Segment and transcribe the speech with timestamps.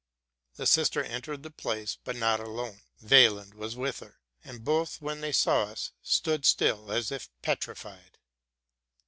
[0.55, 5.21] The sister entered the place, but not alone,— Weyland was with her; and both, when
[5.21, 8.17] they saw us, stood still, as if petrified.